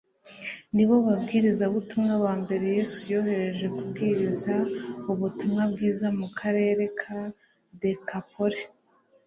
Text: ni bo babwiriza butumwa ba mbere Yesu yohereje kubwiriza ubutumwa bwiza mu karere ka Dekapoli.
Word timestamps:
ni 0.75 0.83
bo 0.87 0.95
babwiriza 1.07 1.65
butumwa 1.73 2.13
ba 2.23 2.33
mbere 2.43 2.65
Yesu 2.77 3.01
yohereje 3.13 3.65
kubwiriza 3.75 4.53
ubutumwa 5.11 5.63
bwiza 5.71 6.07
mu 6.19 6.27
karere 6.39 6.83
ka 6.99 7.19
Dekapoli. 7.81 8.61